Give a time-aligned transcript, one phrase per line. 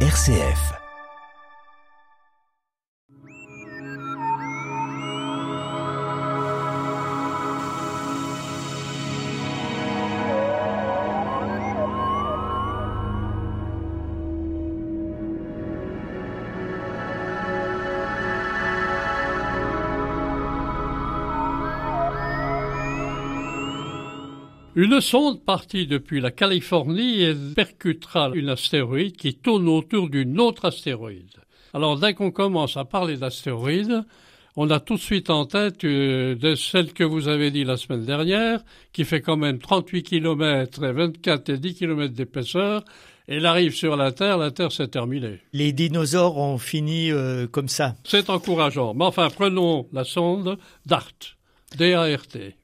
[0.00, 0.85] RCF.
[24.78, 30.66] Une sonde partie depuis la Californie et percutera une astéroïde qui tourne autour d'une autre
[30.66, 31.32] astéroïde.
[31.72, 34.04] Alors dès qu'on commence à parler d'astéroïdes,
[34.54, 37.78] on a tout de suite en tête euh, de celle que vous avez dit la
[37.78, 38.60] semaine dernière,
[38.92, 42.84] qui fait quand même 38 km et 24 et 10 km d'épaisseur.
[43.28, 45.40] Elle arrive sur la Terre, la Terre s'est terminée.
[45.54, 47.94] Les dinosaures ont fini euh, comme ça.
[48.04, 48.92] C'est encourageant.
[48.92, 51.14] Mais enfin, prenons la sonde DART,
[51.78, 52.56] D-A-R-T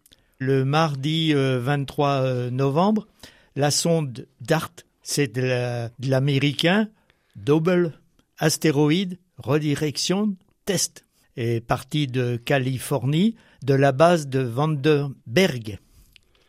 [0.42, 3.06] le mardi 23 euh, euh, novembre.
[3.54, 6.88] La sonde DART, c'est de l'américain
[7.36, 7.92] Double
[8.38, 11.04] Astéroïde Redirection Test,
[11.36, 15.78] est partie de Californie, de la base de Vandenberg.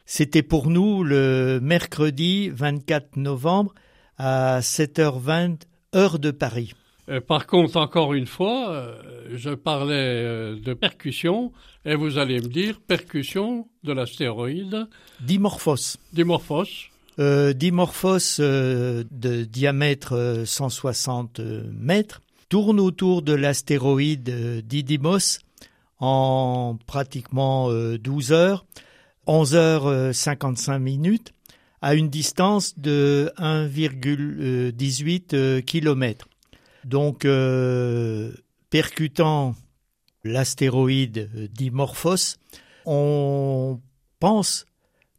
[0.05, 3.73] C'était pour nous le mercredi 24 novembre
[4.17, 5.61] à 7h20
[5.95, 6.73] heure de Paris.
[7.09, 8.95] Euh, par contre, encore une fois, euh,
[9.33, 11.51] je parlais euh, de percussion,
[11.85, 14.87] et vous allez me dire percussion de l'astéroïde.
[15.21, 15.97] Dimorphos.
[16.13, 16.89] Dimorphos.
[17.19, 25.37] Dimorphos de diamètre 160 mètres tourne autour de l'astéroïde Didymos
[25.99, 28.65] en pratiquement 12 heures,
[29.27, 31.35] 11 heures 55 minutes,
[31.83, 36.27] à une distance de 1,18 km.
[36.85, 38.31] Donc, euh,
[38.69, 39.55] percutant
[40.23, 42.37] l'astéroïde Dimorphos,
[42.85, 43.79] on
[44.19, 44.65] pense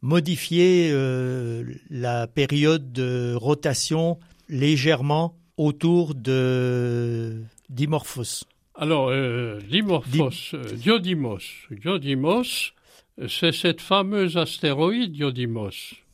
[0.01, 8.45] modifier euh, la période de rotation légèrement autour de Dimorphos.
[8.75, 11.39] Alors, euh, Dimorphos, Diodymos,
[11.71, 12.73] Diodymos,
[13.27, 16.04] c'est cette fameuse astéroïde Diodymos.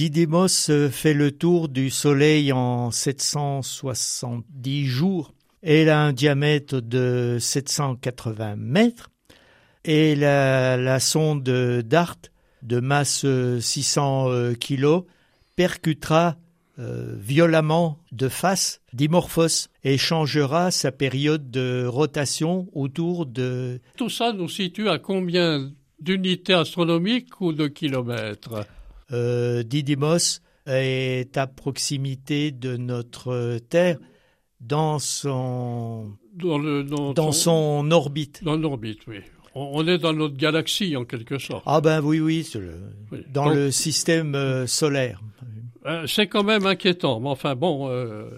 [0.00, 5.34] Didymos euh, fait le tour du Soleil en 770 jours.
[5.60, 9.10] Elle a un diamètre de 780 mètres
[9.84, 11.42] et la, sonde
[11.84, 12.16] DART
[12.62, 13.26] de masse
[13.60, 15.04] 600 euh, kg
[15.54, 16.38] percutera
[16.78, 23.80] euh, violemment de face Dimorphos et changera sa période de rotation autour de...
[23.98, 28.64] Tout ça nous situe à combien d'unités astronomiques ou de kilomètres?
[29.12, 33.98] Euh, Didymos est à proximité de notre Terre
[34.60, 37.90] dans son dans, son...
[37.90, 38.44] orbite.
[38.44, 39.18] Dans l'orbite, oui.
[39.54, 41.64] On, est dans notre galaxie en quelque sorte.
[41.66, 42.48] Ah ben oui, oui,
[43.32, 45.20] dans le système euh, solaire.
[45.86, 47.88] Euh, c'est quand même inquiétant, mais enfin bon,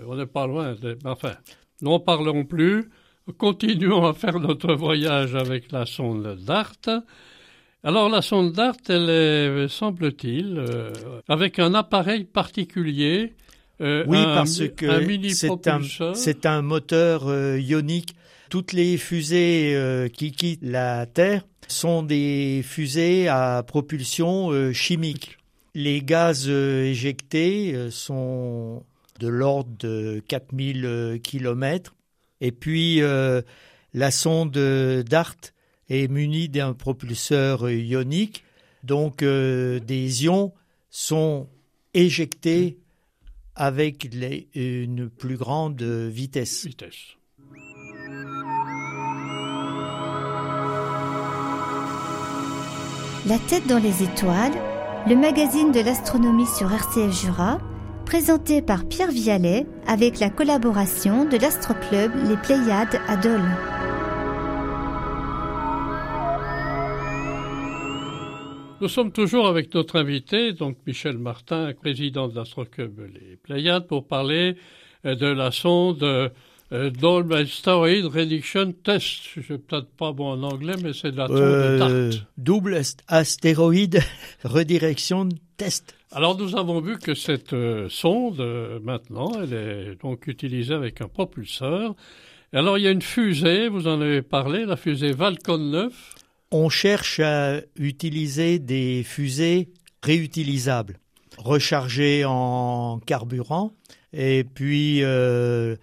[0.07, 0.75] on n'est pas loin.
[1.05, 1.35] enfin,
[1.83, 2.89] n'en parlons plus.
[3.37, 7.03] Continuons à faire notre voyage avec la sonde DART.
[7.85, 10.93] Alors la sonde DART, elle est, semble-t-il, euh,
[11.27, 13.35] avec un appareil particulier.
[13.81, 14.87] Euh, oui, parce que
[16.15, 18.15] c'est un, moteur euh, ionique.
[18.51, 25.39] Toutes les fusées qui quittent la Terre sont des fusées à propulsion chimique.
[25.75, 28.85] Les gaz éjectés sont
[29.21, 31.95] de l'ordre de 4000 km.
[32.43, 33.01] Et puis
[33.95, 34.53] la sonde
[35.09, 35.37] DART
[35.93, 38.45] est muni d'un propulseur ionique,
[38.83, 40.53] donc euh, des ions
[40.91, 41.49] sont
[41.95, 42.79] éjectés
[43.55, 44.09] avec
[44.55, 46.67] une plus grande vitesse.
[53.27, 54.53] La tête dans les étoiles,
[55.07, 57.59] le magazine de l'astronomie sur RCF Jura,
[58.07, 63.72] présenté par Pierre Vialet avec la collaboration de l'astroclub Les Pléiades à Dole.
[68.83, 74.09] Nous sommes toujours avec notre invité, donc Michel Martin, président de l'Astroclub Les Pléiades, pour
[74.09, 74.57] parler
[75.07, 79.23] euh, de la sonde euh, Dolby Asteroid Reduction Test.
[79.37, 84.01] Je ne peut-être pas bon en anglais, mais c'est de la sonde euh, Double astéroïde
[84.43, 85.95] redirection test.
[86.11, 87.55] Alors nous avons vu que cette
[87.89, 88.43] sonde,
[88.83, 91.95] maintenant, elle est donc utilisée avec un propulseur.
[92.53, 96.17] Alors il y a une fusée, vous en avez parlé, la fusée Falcon 9
[96.53, 99.71] on cherche à utiliser des fusées
[100.03, 100.99] réutilisables,
[101.39, 103.73] rechargées en carburant,
[104.13, 105.77] et puis euh,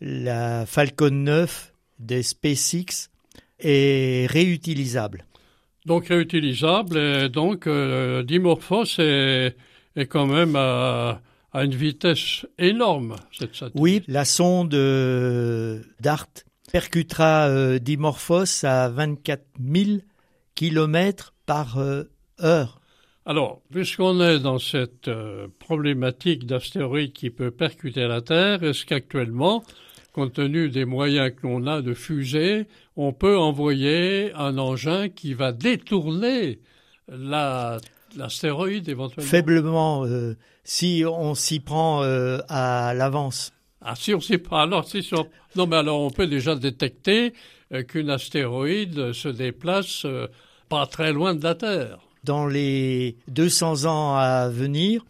[0.00, 3.10] la Falcon 9 des SpaceX
[3.60, 5.26] est réutilisable.
[5.86, 9.54] Donc réutilisable, et donc euh, Dimorphos est,
[9.96, 11.20] est, quand même à,
[11.52, 13.78] à une vitesse énorme, cette satellite.
[13.78, 16.28] Oui, la sonde euh, DART
[16.72, 19.98] percutera euh, Dimorphos à 24 000
[20.54, 22.04] km par euh,
[22.42, 22.80] heure.
[23.26, 25.10] Alors, puisqu'on est dans cette
[25.58, 29.64] problématique d'astéroïdes qui peut percuter la Terre, est-ce qu'actuellement,
[30.12, 32.66] compte tenu des moyens que l'on a de fusée,
[32.96, 36.60] on peut envoyer un engin qui va détourner
[37.08, 39.30] l'astéroïde éventuellement?
[39.30, 40.04] Faiblement,
[40.62, 43.53] si on s'y prend à l'avance.
[43.86, 45.06] Ah, si on sait pas, alors si
[45.56, 47.34] non, mais alors on peut déjà détecter
[47.72, 50.26] euh, qu'une astéroïde se déplace euh,
[50.70, 51.98] pas très loin de la Terre.
[52.24, 55.04] Dans les 200 ans à venir,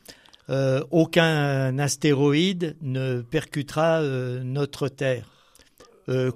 [0.51, 4.03] euh, aucun astéroïde ne percutera
[4.43, 5.31] notre Terre.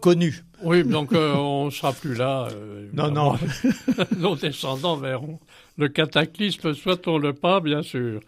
[0.00, 0.44] connue.
[0.62, 2.49] Oui, donc on ne sera plus là.
[2.93, 3.34] non, non.
[4.17, 5.41] Nos descendants verront
[5.76, 8.20] le cataclysme, soit-on le pas, bien sûr.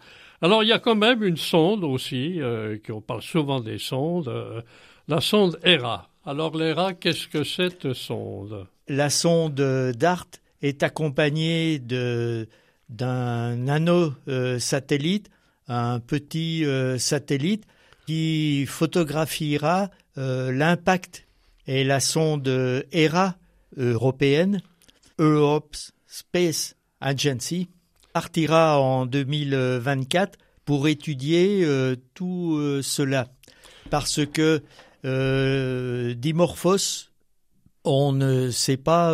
[0.43, 3.77] Alors il y a quand même une sonde aussi, euh, qui on parle souvent des
[3.77, 4.61] sondes, euh,
[5.07, 6.09] la sonde ERA.
[6.25, 8.65] Alors l'ERA, qu'est-ce que cette sonde?
[8.87, 9.53] La sonde
[9.95, 10.27] DART
[10.63, 14.59] est accompagnée d'un nano euh,
[15.67, 16.65] un petit
[16.97, 17.65] satellite
[18.07, 21.27] qui photographiera l'impact
[21.67, 23.35] et la sonde ERA
[23.77, 24.61] européenne,
[25.17, 25.75] Europe
[26.07, 27.69] Space Agency,
[28.13, 33.27] partira en 2024 pour étudier euh, tout euh, cela.
[33.89, 34.61] Parce que
[35.05, 37.09] euh, Dimorphos,
[37.83, 39.13] on ne sait pas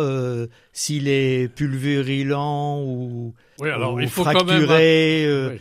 [0.72, 5.58] s'il est pulvérulent ou, oui, alors, il faut fracturé.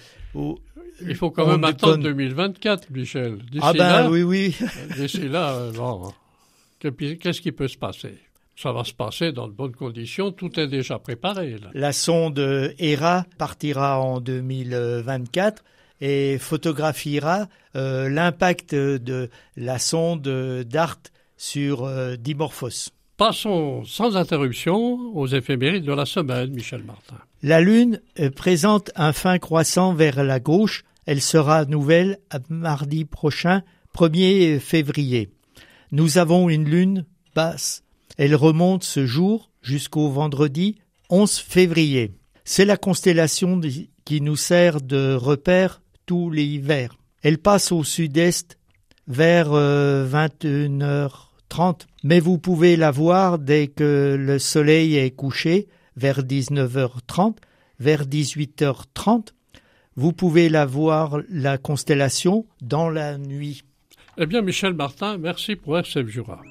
[1.01, 3.39] il faut quand même attendre 2024, Michel.
[3.61, 4.55] Ah ben là, oui, oui.
[4.97, 6.11] D'ici là, bon,
[6.81, 8.17] qu'est-ce qui peut se passer?
[8.57, 11.57] Ça va se passer dans de bonnes conditions, tout est déjà préparé.
[11.73, 15.63] La sonde ERA partira en 2024
[16.01, 20.27] et photographiera euh, l'impact de la sonde
[20.67, 20.97] DART
[21.37, 22.89] sur euh, Dimorphos.
[23.15, 27.17] Passons sans interruption aux éphémérides de la semaine, Michel Martin.
[27.43, 30.83] La Lune euh, présente un fin croissant vers la gauche.
[31.05, 32.17] Elle sera nouvelle
[32.49, 33.61] mardi prochain,
[33.95, 35.29] 1er février.
[35.91, 37.05] Nous avons une Lune
[37.35, 37.83] basse
[38.17, 40.77] elle remonte ce jour jusqu'au vendredi
[41.09, 42.11] 11 février.
[42.43, 43.59] C'est la constellation
[44.05, 46.97] qui nous sert de repère tous les hivers.
[47.21, 48.57] Elle passe au sud-est
[49.07, 51.09] vers 21h30, euh,
[52.03, 57.35] mais vous pouvez la voir dès que le soleil est couché, vers 19h30,
[57.79, 59.27] vers 18h30.
[59.95, 63.63] Vous pouvez la voir, la constellation, dans la nuit.
[64.17, 66.41] Eh bien, Michel Martin, merci pour RCF Jura.